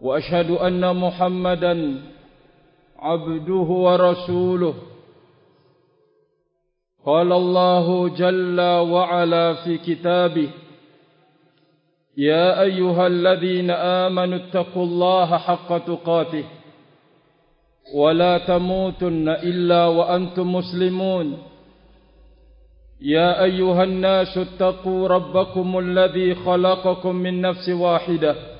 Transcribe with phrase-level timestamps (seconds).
[0.00, 1.94] وأشهد أن محمدا
[2.98, 4.74] عبده ورسوله.
[7.06, 10.48] قال الله جل وعلا في كتابه
[12.16, 16.44] يا أيها الذين آمنوا اتقوا الله حق تقاته
[17.94, 21.38] ولا تموتن إلا وأنتم مسلمون.
[23.00, 28.59] يا أيها الناس اتقوا ربكم الذي خلقكم من نفس واحدة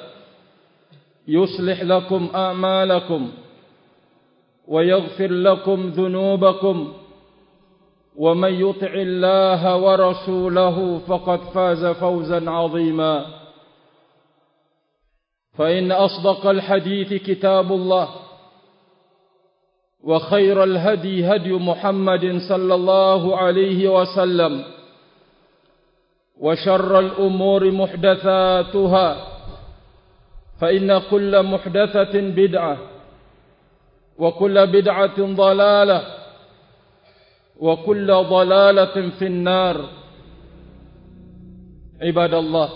[1.31, 3.31] يصلح لكم أعمالكم
[4.67, 6.93] ويغفر لكم ذنوبكم
[8.15, 13.25] ومن يطع الله ورسوله فقد فاز فوزا عظيما.
[15.57, 18.09] فإن أصدق الحديث كتاب الله
[20.03, 24.63] وخير الهدي هدي محمد صلى الله عليه وسلم
[26.39, 29.30] وشر الأمور محدثاتها
[30.60, 32.76] فإن كل محدثة بدعة
[34.18, 36.00] وكل بدعة ضلالة
[37.56, 39.76] وكل ضلالة في النار
[42.02, 42.68] عباد الله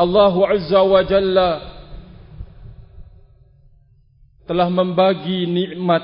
[0.00, 1.38] الله عز وجل
[4.42, 6.02] telah membagi nikmat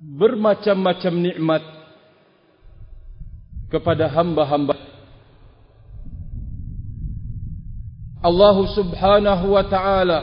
[0.00, 1.62] bermacam-macam nikmat
[3.68, 4.71] kepada hamba-hamba
[8.23, 10.19] Allah Subhanahu wa taala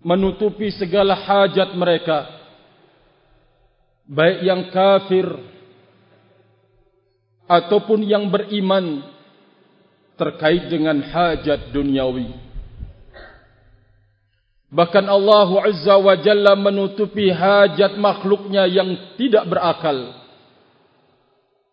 [0.00, 2.26] menutupi segala hajat mereka
[4.08, 5.28] baik yang kafir
[7.46, 9.04] ataupun yang beriman
[10.16, 12.52] terkait dengan hajat duniawi
[14.72, 20.21] Bahkan Allah Azza wa Jalla menutupi hajat makhluknya yang tidak berakal.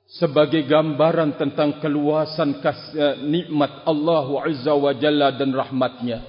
[0.09, 6.25] Sebagai gambaran tentang keluasan kasih, nikmat Allah Azza wa Jalla dan rahmatnya.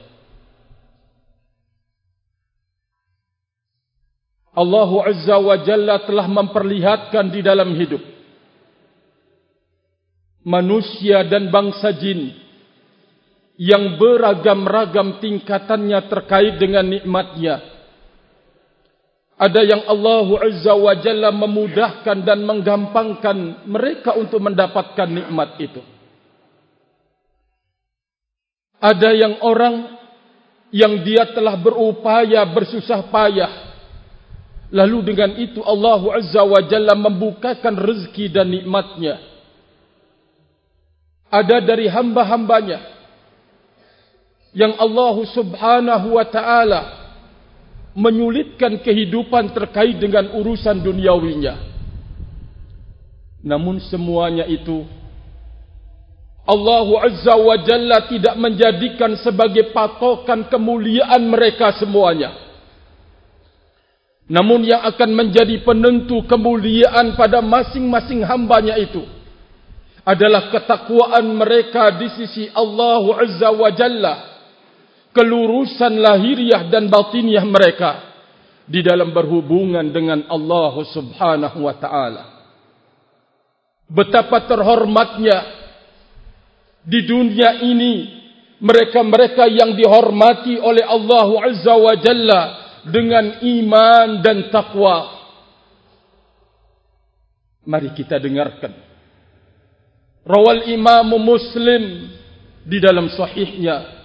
[4.52, 8.04] Allah Azza wa Jalla telah memperlihatkan di dalam hidup.
[10.44, 12.36] Manusia dan bangsa jin
[13.56, 17.69] yang beragam-ragam tingkatannya terkait dengan nikmatnya.
[19.40, 25.80] Ada yang Allah Azza wa Jalla memudahkan dan menggampangkan mereka untuk mendapatkan nikmat itu.
[28.84, 29.96] Ada yang orang
[30.68, 33.72] yang dia telah berupaya bersusah payah.
[34.76, 39.24] Lalu dengan itu Allah Azza wa Jalla membukakan rezeki dan nikmatnya.
[41.32, 42.76] Ada dari hamba-hambanya
[44.52, 46.99] yang Allah Subhanahu wa taala
[47.94, 51.54] menyulitkan kehidupan terkait dengan urusan duniawinya.
[53.40, 54.84] Namun semuanya itu
[56.44, 62.36] Allah Azza wa Jalla tidak menjadikan sebagai patokan kemuliaan mereka semuanya.
[64.30, 69.02] Namun yang akan menjadi penentu kemuliaan pada masing-masing hambanya itu
[70.06, 74.29] adalah ketakwaan mereka di sisi Allah Azza wa Jalla
[75.10, 78.10] kelurusan lahiriah dan batiniah mereka
[78.70, 82.24] di dalam berhubungan dengan Allah Subhanahu wa taala.
[83.90, 85.38] Betapa terhormatnya
[86.86, 87.94] di dunia ini
[88.62, 92.42] mereka-mereka yang dihormati oleh Allah Azza wa Jalla
[92.86, 95.18] dengan iman dan takwa.
[97.66, 98.72] Mari kita dengarkan.
[100.22, 102.12] Rawal Imam Muslim
[102.62, 103.99] di dalam sahihnya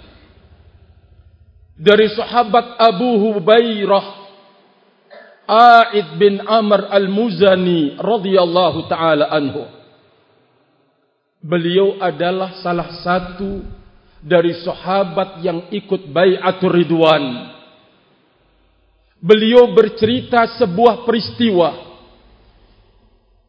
[1.75, 4.25] dari sahabat Abu Hubairah
[5.45, 9.69] A'id bin Amr Al-Muzani radhiyallahu taala anhu.
[11.45, 13.61] Beliau adalah salah satu
[14.25, 17.53] dari sahabat yang ikut bai'atul ridwan.
[19.21, 21.69] Beliau bercerita sebuah peristiwa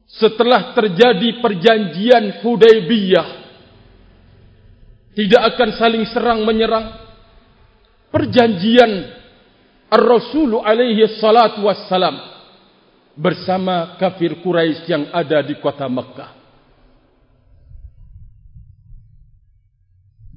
[0.05, 3.29] setelah terjadi perjanjian Hudaybiyah
[5.17, 7.06] tidak akan saling serang menyerang
[8.17, 9.13] perjanjian
[9.93, 12.17] Ar-Rasul alaihi salatu wassalam
[13.13, 16.33] bersama kafir Quraisy yang ada di kota Mekah.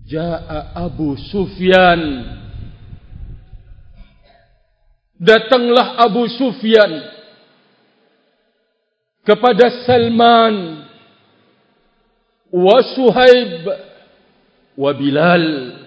[0.03, 2.35] Ja'a Abu Sufyan.
[5.19, 6.91] Datanglah Abu Sufyan
[9.23, 10.83] kepada Salman
[12.51, 13.67] wa Suhaib
[14.79, 15.78] wa Bilal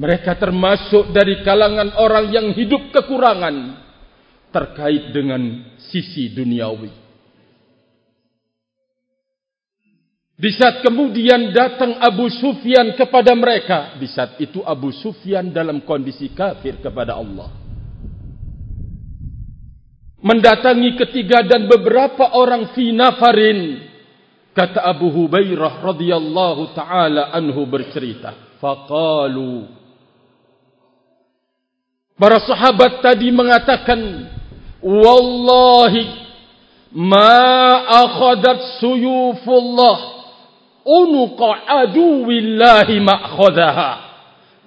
[0.00, 3.76] mereka termasuk dari kalangan orang yang hidup kekurangan
[4.48, 6.88] terkait dengan sisi duniawi.
[10.40, 16.32] Di saat kemudian datang Abu Sufyan kepada mereka di saat itu Abu Sufyan dalam kondisi
[16.32, 17.52] kafir kepada Allah.
[20.24, 23.84] Mendatangi ketiga dan beberapa orang fi nafarin
[24.56, 28.56] kata Abu Hubairah radhiyallahu taala anhu bercerita.
[28.64, 29.79] Faqalu
[32.20, 34.28] para sahabat tadi mengatakan
[34.84, 36.04] wallahi
[36.92, 37.32] ma
[38.04, 39.98] akhadat suyufullah
[40.84, 43.90] unuqa aduwillahi ma'khadhaha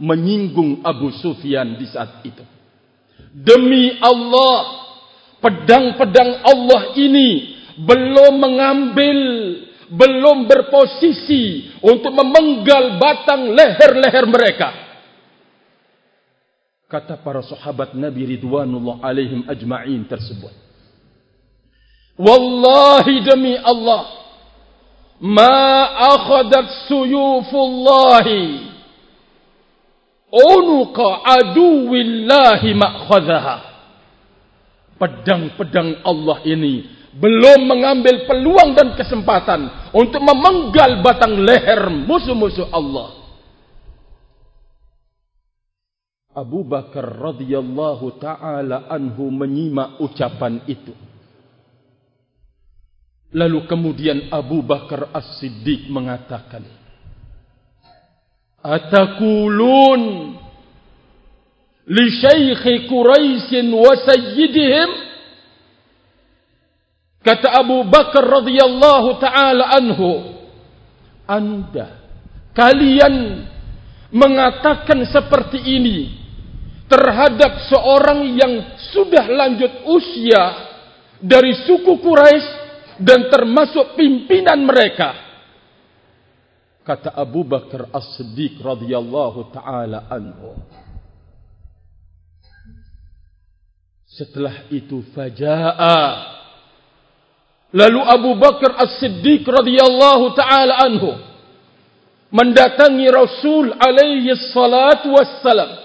[0.02, 2.42] menyinggung Abu Sufyan di saat itu
[3.30, 4.84] demi Allah
[5.44, 9.20] pedang-pedang Allah ini belum mengambil,
[9.92, 14.70] belum berposisi untuk memenggal batang leher-leher mereka.
[16.94, 20.54] Kata para sahabat Nabi Ridwanullah alaihim ajma'in tersebut.
[22.22, 24.14] Wallahi demi Allah,
[25.18, 28.70] ma akhadat suyufullahi
[30.30, 33.58] unuqa aduwillahi ma'khadhaha
[35.02, 43.23] pedang-pedang Allah ini belum mengambil peluang dan kesempatan untuk memenggal batang leher musuh-musuh Allah.
[46.34, 50.94] Abu Bakar radhiyallahu taala anhu menyimak ucapan itu.
[53.34, 56.66] Lalu kemudian Abu Bakar As-Siddiq mengatakan,
[58.62, 60.02] "Atakulun
[61.90, 64.90] li syaikh Quraisy wa sayyidihim
[67.22, 70.12] kata Abu Bakar radhiyallahu taala anhu
[71.28, 72.00] anda
[72.56, 73.48] kalian
[74.14, 76.23] mengatakan seperti ini
[76.94, 78.54] terhadap seorang yang
[78.94, 80.44] sudah lanjut usia
[81.18, 82.50] dari suku Quraisy
[83.02, 85.18] dan termasuk pimpinan mereka.
[86.86, 90.54] Kata Abu Bakar As-Siddiq radhiyallahu taala anhu.
[94.06, 95.98] Setelah itu faja'a.
[97.74, 101.18] Lalu Abu Bakar As-Siddiq radhiyallahu taala anhu
[102.30, 105.83] mendatangi Rasul alaihi salatu wassalam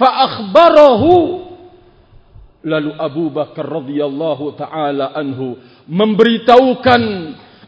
[0.00, 1.44] fa akhbarahu
[2.64, 7.02] lalu Abu Bakar radhiyallahu taala anhu memberitahukan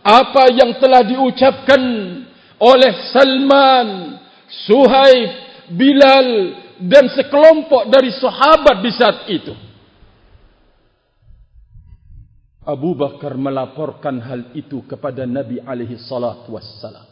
[0.01, 1.83] apa yang telah diucapkan
[2.57, 3.89] oleh Salman,
[4.67, 5.31] Suhaib,
[5.73, 6.29] Bilal
[6.83, 9.55] dan sekelompok dari sahabat di saat itu.
[12.63, 17.12] Abu Bakar melaporkan hal itu kepada Nabi alaihi salatu wassalam.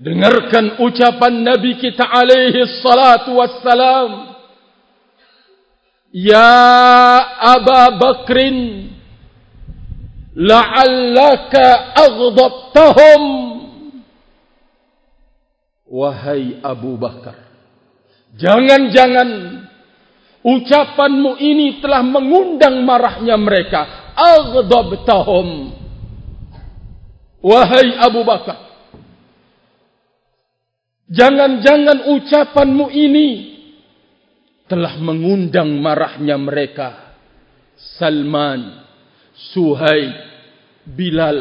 [0.00, 4.32] Dengarkan ucapan Nabi kita alaihi salatu wassalam.
[6.08, 8.88] Ya Aba Bakrin
[10.34, 13.22] la'allaka aghdabtahum
[15.86, 17.38] Wahai Abu Bakar
[18.34, 19.28] Jangan-jangan
[20.40, 24.10] Ucapanmu ini telah mengundang marahnya mereka.
[24.16, 25.76] Aghdabtahum
[27.44, 28.69] Wahai Abu Bakar
[31.10, 33.28] Jangan-jangan ucapanmu ini
[34.70, 37.18] Telah mengundang marahnya mereka.
[37.98, 38.86] Salman
[39.50, 40.14] Suhaib
[40.86, 41.38] Bilal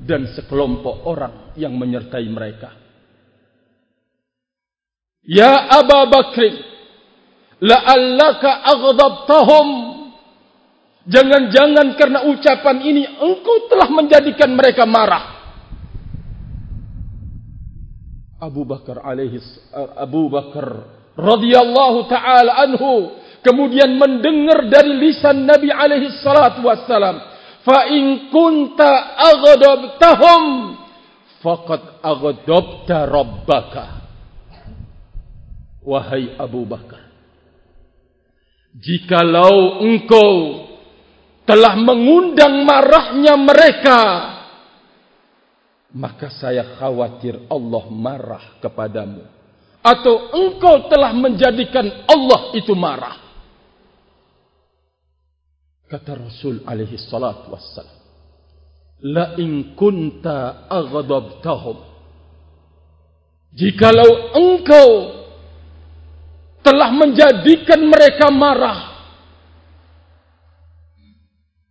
[0.00, 2.72] Dan sekelompok orang yang menyertai mereka.
[5.28, 6.44] Ya Aba Bakr
[7.56, 9.68] La'allaka aghdabtahum.
[11.08, 15.35] Jangan-jangan karena ucapan ini Engkau telah menjadikan mereka marah
[18.36, 19.40] Abu Bakar alaihi
[19.96, 27.16] Abu Bakar radhiyallahu taala anhu kemudian mendengar dari lisan Nabi alaihi salatu wassalam
[27.64, 30.42] fa in kunta aghdabtahum
[31.40, 33.84] faqad aghdabta rabbaka.
[35.86, 37.06] Wahai Abu Bakar
[38.76, 40.32] jikalau engkau
[41.48, 44.00] telah mengundang marahnya mereka
[45.96, 49.24] maka saya khawatir Allah marah kepadamu.
[49.80, 53.16] Atau engkau telah menjadikan Allah itu marah.
[55.86, 57.96] Kata Rasul alaihi salatu wassalam
[59.04, 61.76] la in kunta aghdabtahum
[63.52, 64.90] jikalau engkau
[66.64, 68.95] telah menjadikan mereka marah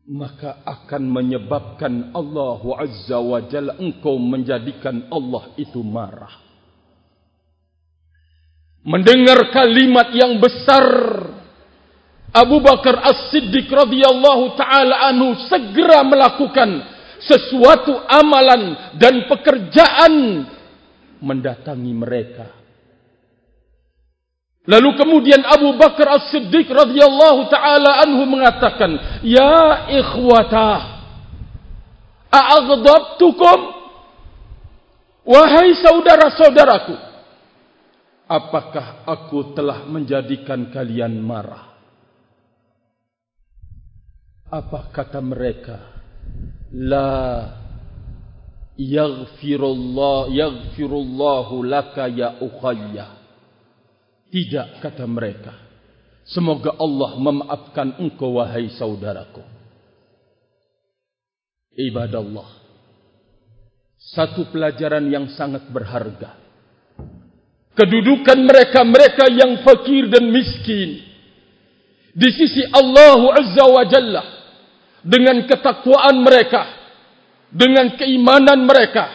[0.06, 6.46] maka akan menyebabkan Allah Azza wa Jalla engkau menjadikan Allah itu marah
[8.86, 10.86] mendengar kalimat yang besar
[12.36, 16.84] Abu Bakar As-Siddiq radhiyallahu taala anhu segera melakukan
[17.24, 20.44] sesuatu amalan dan pekerjaan
[21.24, 22.65] mendatangi mereka.
[24.66, 31.02] Lalu kemudian Abu Bakar As-Siddiq radhiyallahu taala anhu mengatakan, "Ya ikhwata,
[32.34, 33.78] a'aghdabtukum?"
[35.26, 36.94] Wahai saudara-saudaraku,
[38.30, 41.74] apakah aku telah menjadikan kalian marah?
[44.50, 45.96] Apa kata mereka?
[46.76, 47.48] la
[48.76, 53.08] yaghfirullah yaghfirullahu laka ya ukhayya
[54.36, 55.56] tidak kata mereka.
[56.28, 59.40] Semoga Allah memaafkan engkau wahai saudaraku.
[61.72, 62.68] Ibadallah.
[63.96, 66.36] Satu pelajaran yang sangat berharga.
[67.80, 71.00] Kedudukan mereka-mereka yang fakir dan miskin.
[72.12, 74.24] Di sisi Allah Azza wa Jalla.
[75.06, 76.66] Dengan ketakwaan mereka,
[77.54, 79.06] dengan keimanan mereka,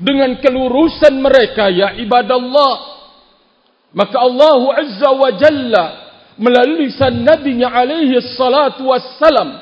[0.00, 2.95] dengan kelurusan mereka, ya ibadallah.
[3.96, 5.84] Maka Allah Azza wa Jalla
[6.36, 6.92] melalui
[7.24, 9.56] Nabi alaihi salatu wassalam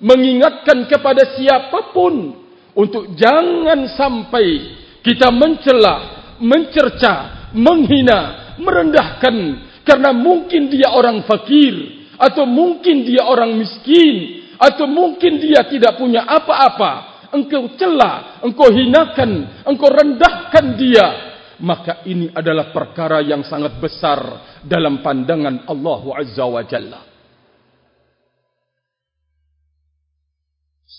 [0.00, 2.40] mengingatkan kepada siapapun
[2.72, 5.96] untuk jangan sampai kita mencela,
[6.40, 9.36] mencerca, menghina, merendahkan
[9.84, 16.24] karena mungkin dia orang fakir atau mungkin dia orang miskin atau mungkin dia tidak punya
[16.24, 17.12] apa-apa.
[17.36, 21.25] Engkau celah engkau hinakan engkau rendahkan dia
[21.60, 24.20] maka ini adalah perkara yang sangat besar
[24.64, 27.00] dalam pandangan Allah Azza wa Jalla.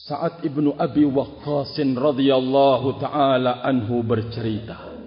[0.07, 4.97] Saat ibnu Abi Waqqas radhiyallahu taala anhu bercerita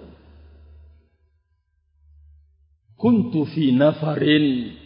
[3.01, 4.77] Kuntu fi nafarin.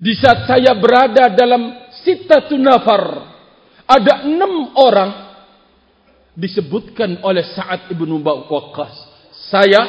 [0.00, 3.04] Di saat saya berada dalam sitatun nafar,
[3.84, 5.31] ada enam orang
[6.32, 8.94] disebutkan oleh Sa'ad ibnu Waqqas.
[9.52, 9.82] Saya,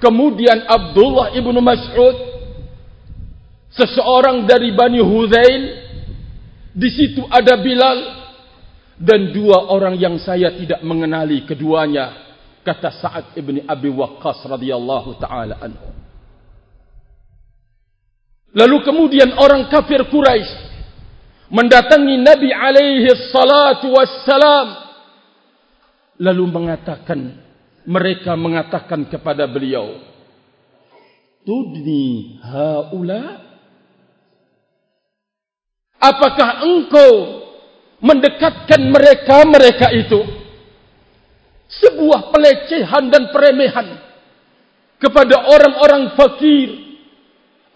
[0.00, 2.16] kemudian Abdullah ibnu Mas'ud,
[3.72, 5.62] seseorang dari Bani Huzail,
[6.76, 7.98] di situ ada Bilal,
[8.98, 12.12] dan dua orang yang saya tidak mengenali keduanya,
[12.60, 15.88] kata Sa'ad ibnu Abi Waqqas radhiyallahu taala anhu.
[18.48, 20.68] Lalu kemudian orang kafir Quraisy
[21.52, 24.87] mendatangi Nabi alaihi salatu wassalam
[26.18, 27.38] lalu mengatakan
[27.88, 29.96] mereka mengatakan kepada beliau
[31.46, 33.48] Tudni haula
[35.98, 37.42] Apakah engkau
[37.98, 40.22] mendekatkan mereka-mereka itu
[41.66, 43.98] sebuah pelecehan dan peremehan
[45.02, 46.88] kepada orang-orang fakir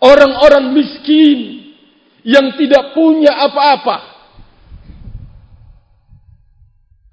[0.03, 1.39] orang-orang miskin
[2.27, 4.12] yang tidak punya apa-apa.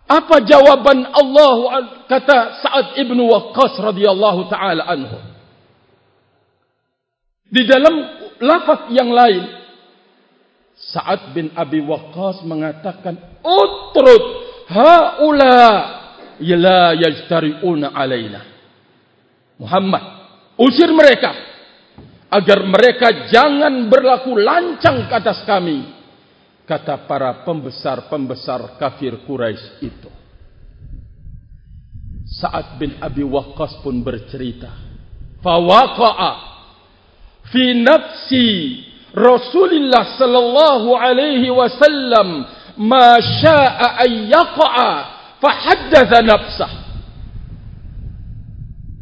[0.09, 5.21] Apa jawaban Allah kata Sa'ad ibnu Waqqas radhiyallahu taala anhu?
[7.49, 7.93] Di dalam
[8.41, 9.45] lafaz yang lain
[10.73, 14.23] Sa'ad bin Abi Waqqas mengatakan utrud
[14.73, 15.61] haula
[16.41, 18.41] la yajtari'una alaina
[19.61, 20.03] Muhammad
[20.55, 21.35] usir mereka
[22.31, 25.98] agar mereka jangan berlaku lancang ke atas kami
[26.69, 30.09] kata para pembesar-pembesar kafir Quraisy itu.
[32.29, 34.69] Sa'ad bin Abi Waqqas pun bercerita
[35.41, 36.31] fawaqa'a
[37.49, 38.49] fi nafsi
[39.09, 42.45] Rasulullah sallallahu alaihi wasallam
[42.85, 44.91] ma syaa'a ay yaqa'a
[45.41, 46.73] fa haddatha nafsah.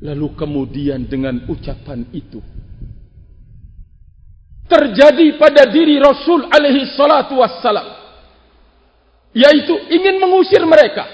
[0.08, 2.40] Lalu kemudian dengan ucapan itu
[4.68, 7.88] terjadi pada diri Rasul alaihi salatu wassalam.
[9.32, 11.08] Yaitu ingin mengusir mereka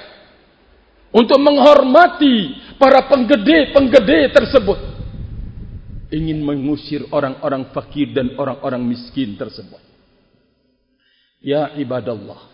[1.14, 4.80] untuk menghormati para penggede-penggede tersebut.
[6.14, 9.82] Ingin mengusir orang-orang fakir dan orang-orang miskin tersebut.
[11.42, 12.50] Ya ibadallah.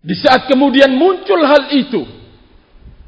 [0.00, 2.02] Di saat kemudian muncul hal itu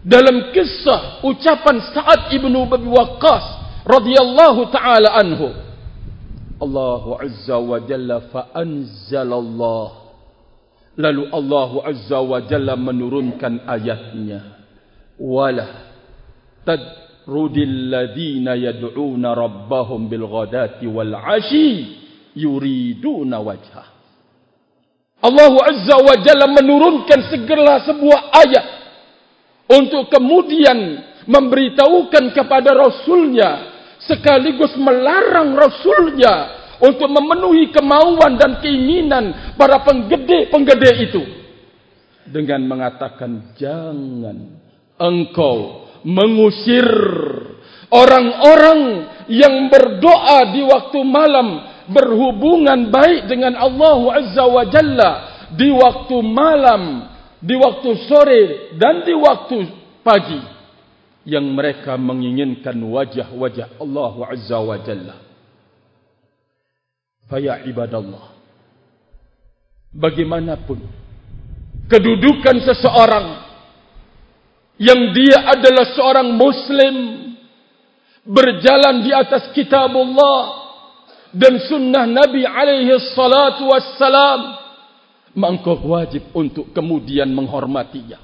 [0.02, 3.44] dalam kisah ucapan Sa'ad ibnu Abi Waqqas
[3.86, 5.61] radhiyallahu taala anhu
[6.62, 10.02] Allah azza wa jalla fa anzalallah
[10.96, 14.60] Lalu Allah Azza wa Jalla menurunkan ayatnya.
[15.16, 15.88] Wala
[16.68, 21.96] tadrudil ladina yad'una rabbahum bil ghadati wal ashi
[22.36, 23.84] yuriduna wajha.
[25.24, 28.66] Allah Azza wa Jalla menurunkan segala sebuah ayat
[29.72, 33.71] untuk kemudian memberitahukan kepada Rasulnya
[34.06, 36.34] sekaligus melarang Rasulnya
[36.82, 41.22] untuk memenuhi kemauan dan keinginan para penggede-penggede itu.
[42.26, 44.58] Dengan mengatakan jangan
[44.98, 46.86] engkau mengusir
[47.90, 51.48] orang-orang yang berdoa di waktu malam
[51.90, 55.10] berhubungan baik dengan Allah Azza wa Jalla
[55.54, 57.10] di waktu malam
[57.42, 58.42] di waktu sore
[58.78, 59.56] dan di waktu
[60.06, 60.51] pagi
[61.22, 65.16] yang mereka menginginkan wajah-wajah Allah Azza wa Jalla.
[67.30, 68.34] Faya ibadallah.
[69.92, 70.82] Bagaimanapun
[71.86, 73.26] kedudukan seseorang
[74.80, 76.94] yang dia adalah seorang muslim
[78.24, 80.40] berjalan di atas kitab Allah
[81.36, 84.40] dan sunnah Nabi alaihi salatu wassalam
[85.36, 88.20] maka wajib untuk kemudian menghormatinya.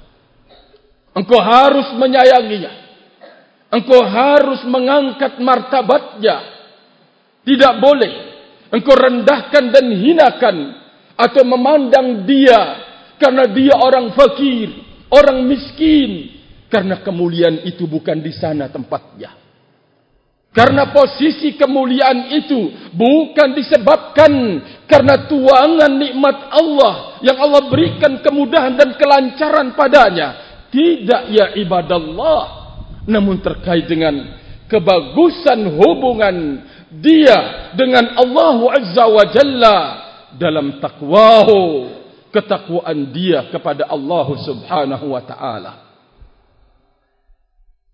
[1.13, 2.78] Engkau harus menyayanginya
[3.69, 6.59] engkau harus mengangkat martabatnya
[7.45, 8.13] tidak boleh
[8.69, 10.57] engkau rendahkan dan hinakan
[11.19, 14.71] atau memandang dia karena dia orang fakir,
[15.11, 16.39] orang miskin
[16.71, 19.35] karena kemuliaan itu bukan di sana tempatnya.
[20.49, 24.33] Karena posisi kemuliaan itu bukan disebabkan
[24.89, 30.27] karena tuangan nikmat Allah yang Allah berikan kemudahan dan kelancaran padanya.
[30.73, 32.58] Tidak ya ibadallah.
[33.09, 34.37] Namun terkait dengan
[34.69, 36.61] kebagusan hubungan
[37.01, 39.77] dia dengan Allah Azza wa Jalla
[40.37, 41.89] dalam takwahu
[42.29, 45.73] ketakwaan dia kepada Allah Subhanahu wa taala.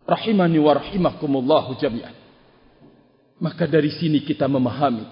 [0.05, 2.15] Rahimani wa rahimakumullah jami'an.
[3.39, 5.07] Maka dari sini kita memahami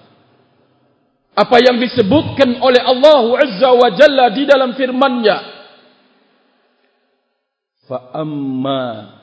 [1.33, 5.37] apa yang disebutkan oleh Allah Azza wa Jalla di dalam firman-Nya.
[7.89, 9.22] Fa amma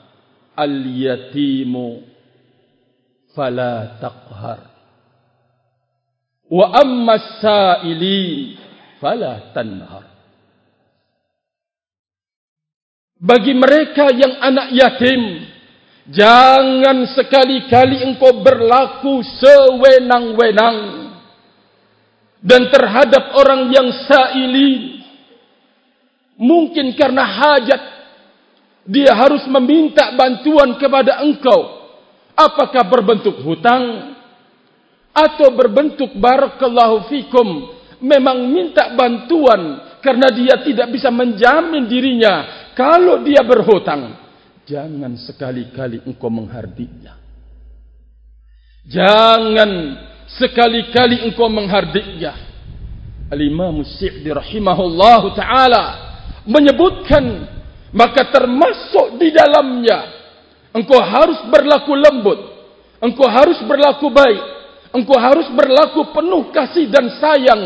[0.61, 2.05] al yatimu
[3.33, 4.69] fala taqhar.
[6.51, 8.59] Wa amma as-sa'ili
[9.01, 10.05] fala tanhar.
[13.21, 15.21] Bagi mereka yang anak yatim
[16.09, 20.77] jangan sekali-kali engkau berlaku sewenang-wenang.
[22.41, 24.97] Dan terhadap orang yang sa'ili
[26.41, 27.81] mungkin karena hajat
[28.87, 31.81] dia harus meminta bantuan kepada engkau.
[32.33, 34.15] Apakah berbentuk hutang
[35.11, 37.47] atau berbentuk barakallahu fikum
[38.01, 44.17] memang minta bantuan karena dia tidak bisa menjamin dirinya kalau dia berhutang.
[44.65, 47.21] Jangan sekali-kali engkau menghardiknya
[48.87, 49.69] jangan
[50.25, 52.33] sekali-kali engkau menghardiknya
[53.29, 55.83] al-imam Syi'di rahimahullahu taala
[56.47, 57.45] menyebutkan
[57.91, 60.21] maka termasuk di dalamnya
[60.71, 62.39] Engkau harus berlaku lembut.
[63.03, 64.43] Engkau harus berlaku baik.
[64.95, 67.63] Engkau harus berlaku penuh kasih dan sayang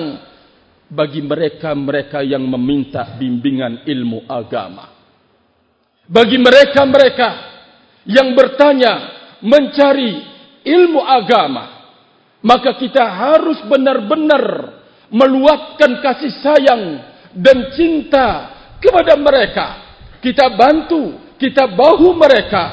[0.90, 4.90] bagi mereka-mereka yang meminta bimbingan ilmu agama.
[6.06, 7.30] Bagi mereka-mereka
[8.06, 8.94] yang bertanya
[9.42, 10.22] mencari
[10.66, 11.94] ilmu agama,
[12.46, 14.46] maka kita harus benar-benar
[15.10, 16.84] meluapkan kasih sayang
[17.38, 18.28] dan cinta
[18.82, 19.85] kepada mereka.
[20.26, 22.64] Kita bantu, kita bahu mereka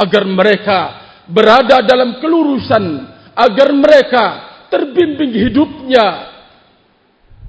[0.00, 0.80] agar mereka
[1.28, 3.04] berada dalam kelurusan
[3.36, 4.24] agar mereka
[4.72, 6.32] terbimbing hidupnya.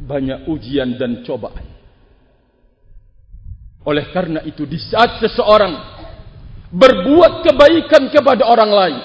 [0.04, 1.64] Banyak ujian dan cobaan.
[3.88, 5.80] Oleh karena itu di saat seseorang
[6.68, 9.00] berbuat kebaikan kepada orang lain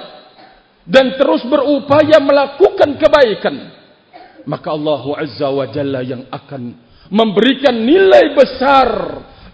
[0.90, 3.54] dan terus berupaya melakukan kebaikan
[4.48, 6.62] maka Allah Azza wa Jalla yang akan
[7.12, 8.88] memberikan nilai besar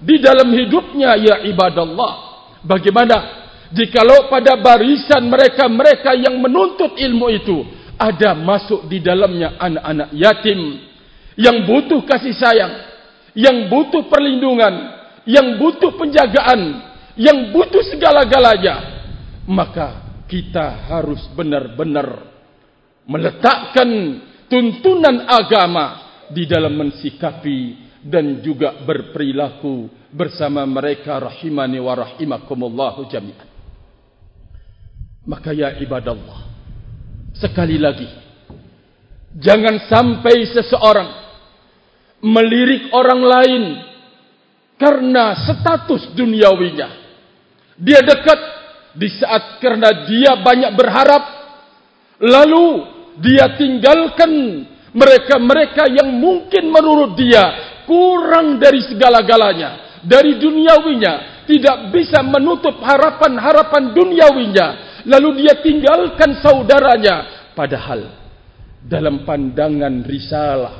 [0.04, 2.12] di dalam hidupnya ya ibadallah.
[2.60, 3.42] Bagaimana?
[3.74, 7.64] Jikalau pada barisan mereka-mereka yang menuntut ilmu itu
[7.98, 10.60] ada masuk di dalamnya anak-anak yatim
[11.34, 12.72] yang butuh kasih sayang,
[13.34, 14.74] yang butuh perlindungan,
[15.26, 16.86] yang butuh penjagaan,
[17.18, 18.76] yang butuh segala-galanya,
[19.50, 22.30] maka kita harus benar-benar
[23.04, 25.86] meletakkan tuntunan agama
[26.32, 33.48] di dalam mensikapi dan juga berperilaku bersama mereka rahimani wa rahimakumullahu jami'an.
[35.24, 36.44] Maka ya ibadallah,
[37.32, 38.04] sekali lagi,
[39.40, 41.10] jangan sampai seseorang
[42.20, 43.62] melirik orang lain
[44.76, 46.88] karena status duniawinya.
[47.80, 48.40] Dia dekat
[49.00, 51.24] di saat karena dia banyak berharap,
[52.20, 52.84] lalu
[53.24, 54.30] dia tinggalkan
[54.92, 64.66] mereka-mereka yang mungkin menurut dia kurang dari segala-galanya, dari duniawinya, tidak bisa menutup harapan-harapan duniawinya,
[65.08, 68.24] lalu dia tinggalkan saudaranya, padahal
[68.84, 70.74] dalam pandangan risalah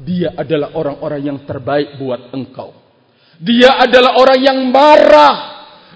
[0.00, 2.72] dia adalah orang-orang yang terbaik buat engkau.
[3.42, 5.34] Dia adalah orang yang marah.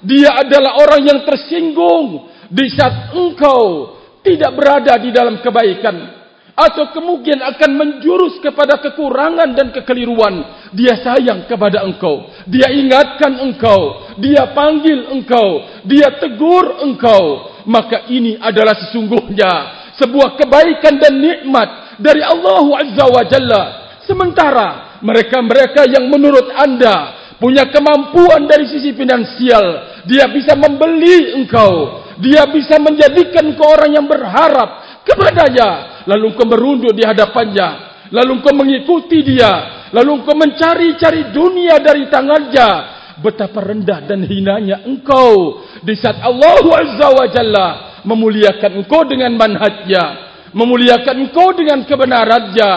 [0.04, 6.25] Dia adalah orang yang tersinggung di saat engkau tidak berada di dalam kebaikan
[6.56, 10.40] atau kemudian akan menjurus kepada kekurangan dan kekeliruan.
[10.72, 12.32] Dia sayang kepada engkau.
[12.48, 14.08] Dia ingatkan engkau.
[14.16, 15.68] Dia panggil engkau.
[15.84, 17.52] Dia tegur engkau.
[17.68, 23.64] Maka ini adalah sesungguhnya sebuah kebaikan dan nikmat dari Allah Azza wa Jalla.
[24.08, 24.68] Sementara
[25.04, 32.80] mereka-mereka yang menurut anda punya kemampuan dari sisi finansial, dia bisa membeli engkau, dia bisa
[32.80, 37.68] menjadikan kau orang yang berharap kepadanya, lalu engkau merunduk di hadapannya,
[38.10, 42.98] lalu engkau mengikuti dia, lalu engkau mencari-cari dunia dari tangannya.
[43.16, 47.68] Betapa rendah dan hinanya engkau di saat Allah Azza wa Jalla
[48.04, 50.04] memuliakan engkau dengan manhajnya,
[50.52, 52.72] memuliakan engkau dengan kebenarannya.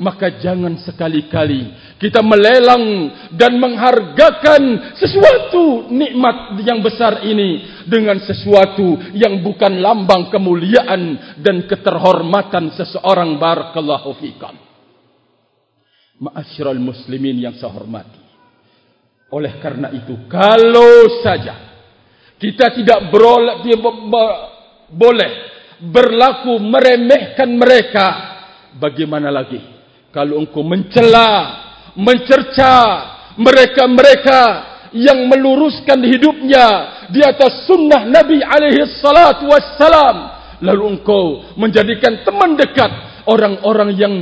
[0.00, 9.42] Maka jangan sekali-kali kita melelang dan menghargakan sesuatu nikmat yang besar ini dengan sesuatu yang
[9.42, 14.56] bukan lambang kemuliaan dan keterhormatan seseorang barakallahu fikam.
[16.22, 18.22] Ma'asyiral muslimin yang saya hormati.
[19.32, 21.56] Oleh karena itu, kalau saja
[22.36, 23.08] kita tidak
[24.92, 25.30] boleh
[25.82, 28.06] berlaku meremehkan mereka,
[28.76, 29.72] bagaimana lagi
[30.12, 31.30] kalau engkau mencela
[31.96, 32.74] mencerca
[33.40, 34.40] mereka-mereka
[34.92, 36.66] yang meluruskan hidupnya
[37.08, 40.40] di atas sunnah Nabi alaihi salatu wassalam.
[40.62, 42.90] Lalu engkau menjadikan teman dekat
[43.26, 44.14] orang-orang yang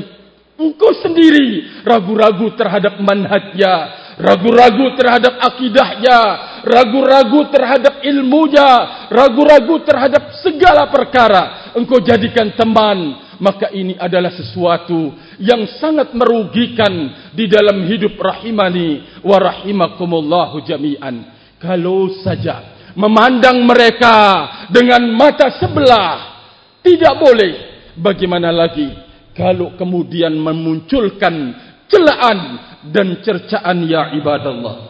[0.57, 1.85] engkau sendiri.
[1.85, 6.19] Ragu-ragu terhadap manhajnya ragu-ragu terhadap akidahnya
[6.69, 8.69] ragu-ragu terhadap ilmunya
[9.09, 11.73] ragu-ragu terhadap segala perkara.
[11.73, 16.92] Engkau jadikan teman maka ini adalah sesuatu yang sangat merugikan
[17.33, 21.40] di dalam hidup rahimani wa rahimakumullahu jami'an.
[21.61, 24.16] Kalau saja memandang mereka
[24.68, 26.40] dengan mata sebelah
[26.85, 27.53] tidak boleh.
[28.00, 28.88] Bagaimana lagi
[29.37, 31.53] kalau kemudian memunculkan
[31.90, 32.38] celaan
[32.88, 34.89] dan cercaan ya ibadallah.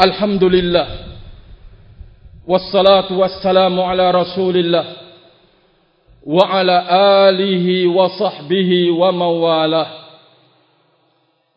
[0.00, 0.86] الحمد لله
[2.46, 4.84] والصلاة والسلام على رسول الله
[6.26, 6.76] وعلى
[7.28, 9.86] آله وصحبه ومواله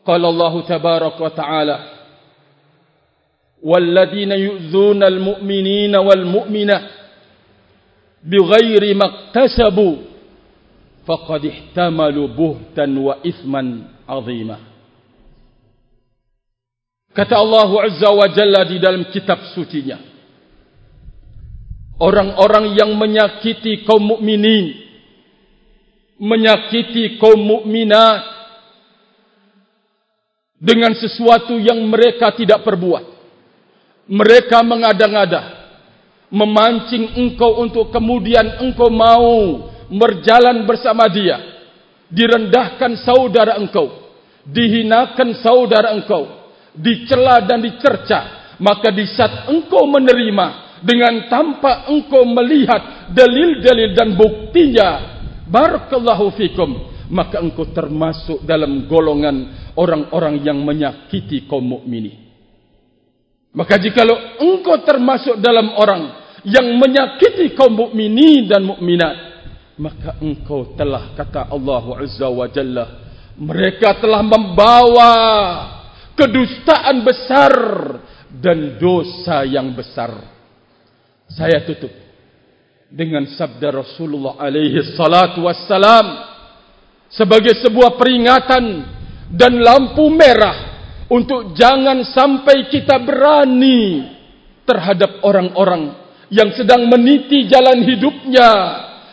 [0.05, 1.79] قال الله تبارك وتعالى
[3.63, 6.81] والذين يؤذون المؤمنين والمؤمنة
[8.23, 9.95] بغير ما اكتسبوا
[11.07, 14.57] فقد احتملوا بهتا وإثما عظيما.
[17.09, 19.97] Kata Allah Azza wa Jalla di dalam kitab sucinya.
[21.99, 24.71] Orang-orang yang menyakiti kaum mukminin,
[26.15, 28.23] menyakiti kaum mukminat
[30.55, 33.03] dengan sesuatu yang mereka tidak perbuat.
[34.07, 35.43] Mereka mengada-ngada,
[36.31, 41.35] memancing engkau untuk kemudian engkau mau berjalan bersama dia.
[42.09, 43.91] Direndahkan saudara engkau,
[44.47, 46.38] dihinakan saudara engkau,
[46.75, 54.89] dicela dan dicerca maka di saat engkau menerima dengan tanpa engkau melihat dalil-dalil dan buktinya
[55.47, 62.29] barakallahu fikum maka engkau termasuk dalam golongan orang-orang yang menyakiti kaum mukminin.
[63.49, 64.05] Maka jika
[64.37, 66.13] engkau termasuk dalam orang
[66.45, 69.29] yang menyakiti kaum mukminin dan mukminat
[69.79, 72.85] maka engkau telah kata Allah Azza wa Jalla
[73.39, 75.11] mereka telah membawa
[76.19, 77.53] kedustaan besar
[78.27, 80.11] dan dosa yang besar.
[81.31, 81.93] Saya tutup
[82.91, 86.27] dengan sabda Rasulullah alaihi salatu wassalam
[87.07, 88.65] sebagai sebuah peringatan
[89.31, 90.67] dan lampu merah
[91.07, 94.09] untuk jangan sampai kita berani
[94.65, 95.95] terhadap orang-orang
[96.33, 98.49] yang sedang meniti jalan hidupnya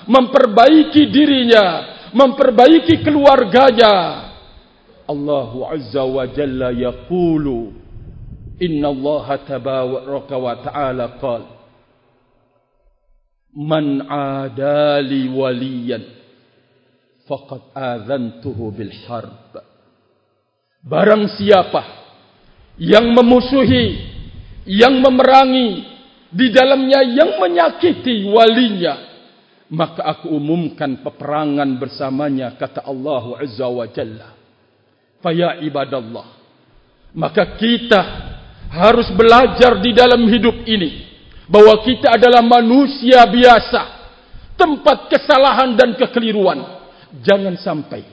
[0.05, 1.65] memperbaiki dirinya
[2.13, 4.26] memperbaiki keluarganya
[5.07, 7.73] Wa Jalla yaqulu
[8.61, 11.43] Inna Allah tabaraka wa ta'ala qal
[13.57, 16.03] Man adali waliyan
[17.29, 19.55] faqad adhantuhu bil harb
[20.87, 21.83] Barang siapa
[22.77, 23.87] yang memusuhi
[24.69, 25.97] yang memerangi
[26.31, 28.95] di dalamnya yang menyakiti walinya
[29.73, 34.36] maka aku umumkan peperangan bersamanya kata Allah Azza wa Jalla
[35.27, 36.39] Faya ibadallah.
[37.19, 38.03] Maka kita
[38.71, 41.03] harus belajar di dalam hidup ini.
[41.51, 43.83] Bahawa kita adalah manusia biasa.
[44.55, 46.63] Tempat kesalahan dan kekeliruan.
[47.27, 48.07] Jangan sampai.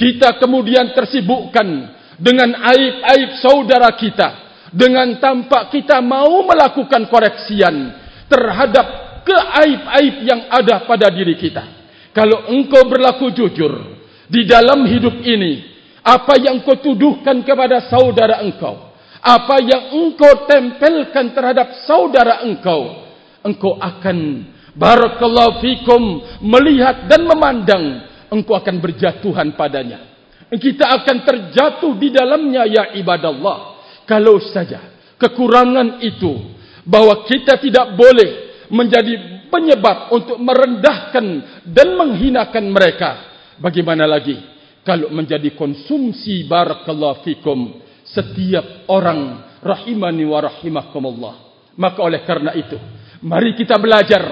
[0.00, 1.68] Kita kemudian tersibukkan
[2.16, 4.28] dengan aib-aib saudara kita.
[4.72, 7.92] Dengan tampak kita mau melakukan koreksian
[8.32, 11.92] terhadap keaib-aib yang ada pada diri kita.
[12.16, 13.76] Kalau engkau berlaku jujur
[14.24, 15.75] di dalam hidup ini,
[16.06, 23.10] apa yang kau tuduhkan kepada saudara engkau, apa yang engkau tempelkan terhadap saudara engkau,
[23.42, 24.46] engkau akan
[24.78, 30.14] barakallahu fikum melihat dan memandang, engkau akan berjatuhan padanya.
[30.46, 33.82] Kita akan terjatuh di dalamnya ya ibadallah.
[34.06, 36.54] Kalau saja kekurangan itu
[36.86, 41.26] bahwa kita tidak boleh menjadi penyebab untuk merendahkan
[41.66, 43.10] dan menghinakan mereka.
[43.58, 44.55] Bagaimana lagi?
[44.86, 51.34] Kalau menjadi konsumsi barakallahu fikum setiap orang rahimani wa rahimakumullah.
[51.74, 52.78] Maka oleh karena itu
[53.26, 54.22] mari kita belajar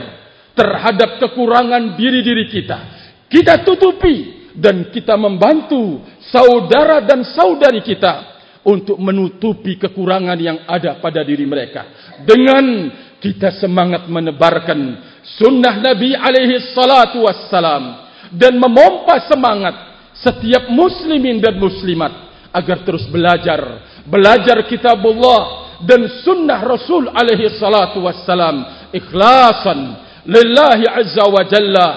[0.54, 2.78] terhadap kekurangan diri-diri kita.
[3.26, 5.98] Kita tutupi dan kita membantu
[6.30, 12.14] saudara dan saudari kita untuk menutupi kekurangan yang ada pada diri mereka.
[12.22, 12.88] Dengan
[13.18, 14.80] kita semangat menebarkan
[15.36, 19.93] sunnah Nabi alaihi salatu wassalam dan memompa semangat
[20.24, 22.10] setiap muslimin dan muslimat
[22.48, 23.60] agar terus belajar
[24.08, 29.78] belajar kitabullah dan sunnah Rasul alaihi salatu wassalam ikhlasan
[30.24, 31.88] lillahi azza wa jalla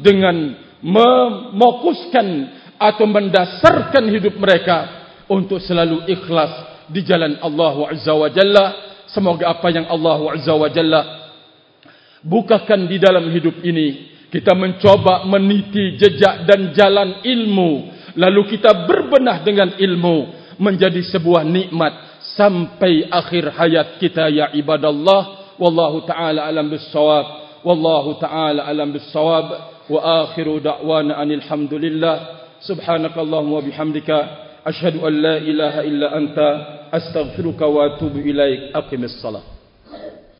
[0.00, 2.26] dengan memokuskan
[2.80, 8.64] atau mendasarkan hidup mereka untuk selalu ikhlas di jalan Allah azza wa jalla.
[9.08, 11.24] Semoga apa yang Allah azza wa jalla
[12.24, 17.94] bukakan di dalam hidup ini kita mencoba meniti jejak dan jalan ilmu.
[18.18, 20.42] Lalu kita berbenah dengan ilmu.
[20.58, 22.18] Menjadi sebuah nikmat.
[22.34, 25.54] Sampai akhir hayat kita ya ibadallah.
[25.54, 27.26] Wallahu ta'ala alam bisawab.
[27.62, 29.46] Wallahu ta'ala alam bisawab.
[29.86, 32.16] Wa akhiru da'wana anilhamdulillah.
[32.58, 34.18] Subhanakallahumma bihamdika.
[34.66, 36.50] Ashadu an la ilaha illa anta.
[36.90, 38.74] Astaghfiruka wa atubu ilaik.
[38.74, 39.53] Aqimis salat.